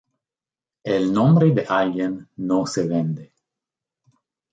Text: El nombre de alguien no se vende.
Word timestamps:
El 0.83 1.13
nombre 1.13 1.51
de 1.51 1.63
alguien 1.69 2.27
no 2.37 2.65
se 2.65 2.87
vende. 2.87 3.31